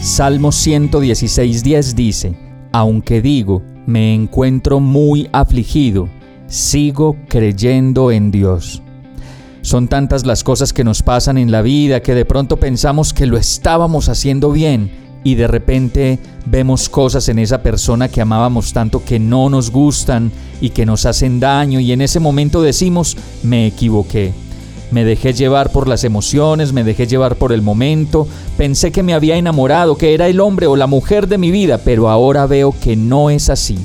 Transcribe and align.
Salmo 0.00 0.50
116.10 0.50 1.94
dice, 1.94 2.36
Aunque 2.72 3.20
digo, 3.20 3.62
me 3.86 4.14
encuentro 4.14 4.78
muy 4.78 5.28
afligido, 5.32 6.08
sigo 6.46 7.16
creyendo 7.28 8.12
en 8.12 8.30
Dios. 8.30 8.80
Son 9.60 9.88
tantas 9.88 10.24
las 10.24 10.44
cosas 10.44 10.72
que 10.72 10.84
nos 10.84 11.02
pasan 11.02 11.36
en 11.36 11.50
la 11.50 11.62
vida 11.62 12.00
que 12.00 12.14
de 12.14 12.24
pronto 12.24 12.58
pensamos 12.58 13.12
que 13.12 13.26
lo 13.26 13.36
estábamos 13.36 14.08
haciendo 14.08 14.52
bien 14.52 14.90
y 15.24 15.34
de 15.34 15.48
repente 15.48 16.20
vemos 16.46 16.88
cosas 16.88 17.28
en 17.28 17.40
esa 17.40 17.62
persona 17.62 18.08
que 18.08 18.20
amábamos 18.20 18.72
tanto 18.72 19.04
que 19.04 19.18
no 19.18 19.50
nos 19.50 19.70
gustan 19.72 20.30
y 20.60 20.70
que 20.70 20.86
nos 20.86 21.06
hacen 21.06 21.40
daño 21.40 21.80
y 21.80 21.90
en 21.90 22.02
ese 22.02 22.20
momento 22.20 22.62
decimos, 22.62 23.16
me 23.42 23.66
equivoqué. 23.66 24.32
Me 24.90 25.04
dejé 25.04 25.34
llevar 25.34 25.70
por 25.70 25.86
las 25.86 26.04
emociones, 26.04 26.72
me 26.72 26.84
dejé 26.84 27.06
llevar 27.06 27.36
por 27.36 27.52
el 27.52 27.60
momento, 27.60 28.26
pensé 28.56 28.90
que 28.90 29.02
me 29.02 29.14
había 29.14 29.36
enamorado, 29.36 29.96
que 29.96 30.14
era 30.14 30.28
el 30.28 30.40
hombre 30.40 30.66
o 30.66 30.76
la 30.76 30.86
mujer 30.86 31.28
de 31.28 31.38
mi 31.38 31.50
vida, 31.50 31.78
pero 31.78 32.08
ahora 32.08 32.46
veo 32.46 32.74
que 32.80 32.96
no 32.96 33.28
es 33.28 33.50
así. 33.50 33.78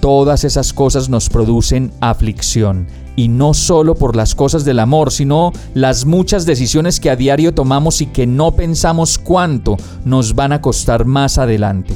Todas 0.00 0.44
esas 0.44 0.72
cosas 0.72 1.08
nos 1.08 1.28
producen 1.28 1.92
aflicción, 2.00 2.86
y 3.14 3.28
no 3.28 3.54
solo 3.54 3.94
por 3.94 4.16
las 4.16 4.34
cosas 4.34 4.64
del 4.64 4.78
amor, 4.78 5.12
sino 5.12 5.52
las 5.74 6.06
muchas 6.06 6.46
decisiones 6.46 6.98
que 6.98 7.10
a 7.10 7.16
diario 7.16 7.52
tomamos 7.54 8.00
y 8.00 8.06
que 8.06 8.26
no 8.26 8.52
pensamos 8.52 9.18
cuánto 9.18 9.76
nos 10.04 10.34
van 10.34 10.52
a 10.52 10.60
costar 10.60 11.04
más 11.04 11.38
adelante. 11.38 11.94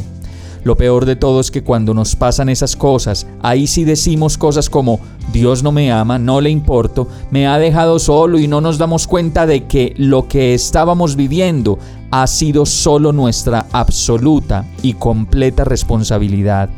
Lo 0.67 0.77
peor 0.77 1.05
de 1.07 1.15
todo 1.15 1.39
es 1.39 1.53
que 1.53 1.63
cuando 1.63 1.95
nos 1.95 2.17
pasan 2.17 2.49
esas 2.49 2.75
cosas, 2.75 3.29
ahí 3.41 3.69
sí 3.69 3.85
decimos 3.85 4.37
cosas 4.37 4.69
como 4.69 4.99
Dios 5.33 5.63
no 5.63 5.71
me 5.71 5.93
ama, 5.93 6.19
no 6.19 6.41
le 6.41 6.51
importo, 6.51 7.07
me 7.31 7.47
ha 7.47 7.57
dejado 7.57 8.01
solo 8.01 8.37
y 8.37 8.49
no 8.49 8.61
nos 8.61 8.77
damos 8.77 9.07
cuenta 9.07 9.47
de 9.47 9.69
que 9.69 9.95
lo 9.97 10.27
que 10.27 10.55
estábamos 10.55 11.15
viviendo 11.15 11.79
ha 12.11 12.27
sido 12.27 12.67
solo 12.67 13.13
nuestra 13.13 13.67
absoluta 13.71 14.65
y 14.83 14.95
completa 14.95 15.63
responsabilidad 15.63 16.69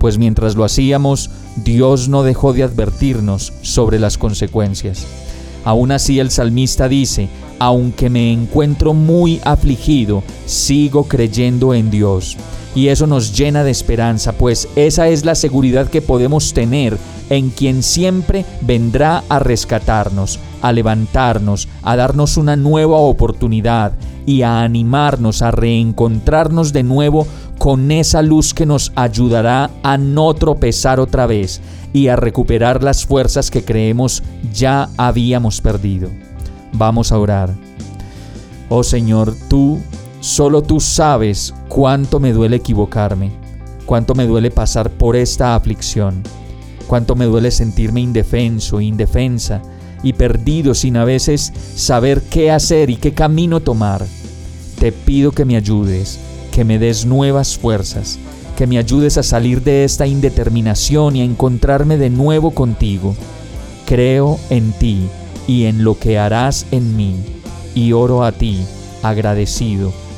pues 0.00 0.18
mientras 0.18 0.56
lo 0.56 0.64
hacíamos, 0.64 1.30
Dios 1.64 2.08
no 2.08 2.24
dejó 2.24 2.52
de 2.52 2.64
advertirnos 2.64 3.52
sobre 3.62 4.00
las 4.00 4.18
consecuencias. 4.18 5.06
Aún 5.64 5.92
así 5.92 6.18
el 6.18 6.32
salmista 6.32 6.88
dice, 6.88 7.28
aunque 7.60 8.10
me 8.10 8.32
encuentro 8.32 8.92
muy 8.92 9.40
afligido, 9.44 10.24
sigo 10.46 11.04
creyendo 11.04 11.74
en 11.74 11.90
Dios. 11.90 12.36
Y 12.76 12.88
eso 12.88 13.06
nos 13.06 13.36
llena 13.36 13.64
de 13.64 13.70
esperanza, 13.70 14.32
pues 14.32 14.68
esa 14.76 15.08
es 15.08 15.24
la 15.24 15.34
seguridad 15.34 15.88
que 15.88 16.02
podemos 16.02 16.52
tener 16.52 16.98
en 17.30 17.48
quien 17.48 17.82
siempre 17.82 18.44
vendrá 18.60 19.24
a 19.30 19.38
rescatarnos, 19.38 20.38
a 20.60 20.72
levantarnos, 20.72 21.68
a 21.82 21.96
darnos 21.96 22.36
una 22.36 22.54
nueva 22.54 22.98
oportunidad 22.98 23.94
y 24.26 24.42
a 24.42 24.60
animarnos 24.60 25.40
a 25.40 25.52
reencontrarnos 25.52 26.74
de 26.74 26.82
nuevo 26.82 27.26
con 27.58 27.90
esa 27.90 28.20
luz 28.20 28.52
que 28.52 28.66
nos 28.66 28.92
ayudará 28.94 29.70
a 29.82 29.96
no 29.96 30.34
tropezar 30.34 31.00
otra 31.00 31.26
vez 31.26 31.62
y 31.94 32.08
a 32.08 32.16
recuperar 32.16 32.82
las 32.82 33.06
fuerzas 33.06 33.50
que 33.50 33.64
creemos 33.64 34.22
ya 34.52 34.90
habíamos 34.98 35.62
perdido. 35.62 36.10
Vamos 36.72 37.10
a 37.10 37.18
orar. 37.18 37.54
Oh 38.68 38.84
Señor, 38.84 39.34
tú, 39.48 39.80
solo 40.26 40.60
tú 40.60 40.80
sabes 40.80 41.54
cuánto 41.68 42.18
me 42.18 42.32
duele 42.32 42.56
equivocarme, 42.56 43.30
cuánto 43.86 44.16
me 44.16 44.26
duele 44.26 44.50
pasar 44.50 44.90
por 44.90 45.14
esta 45.14 45.54
aflicción, 45.54 46.24
cuánto 46.88 47.14
me 47.14 47.26
duele 47.26 47.52
sentirme 47.52 48.00
indefenso, 48.00 48.80
indefensa 48.80 49.62
y 50.02 50.14
perdido 50.14 50.74
sin 50.74 50.96
a 50.96 51.04
veces 51.04 51.52
saber 51.76 52.22
qué 52.22 52.50
hacer 52.50 52.90
y 52.90 52.96
qué 52.96 53.14
camino 53.14 53.60
tomar. 53.60 54.04
Te 54.80 54.90
pido 54.90 55.30
que 55.30 55.44
me 55.44 55.56
ayudes 55.56 56.18
que 56.50 56.64
me 56.64 56.80
des 56.80 57.06
nuevas 57.06 57.56
fuerzas, 57.56 58.18
que 58.56 58.66
me 58.66 58.78
ayudes 58.78 59.18
a 59.18 59.22
salir 59.22 59.62
de 59.62 59.84
esta 59.84 60.08
indeterminación 60.08 61.14
y 61.14 61.20
a 61.20 61.24
encontrarme 61.24 61.98
de 61.98 62.10
nuevo 62.10 62.50
contigo. 62.50 63.14
Creo 63.86 64.40
en 64.50 64.72
ti 64.72 65.06
y 65.46 65.66
en 65.66 65.84
lo 65.84 65.96
que 65.96 66.18
harás 66.18 66.66
en 66.72 66.96
mí, 66.96 67.14
y 67.76 67.92
oro 67.92 68.24
a 68.24 68.32
ti, 68.32 68.58
agradecido, 69.04 69.92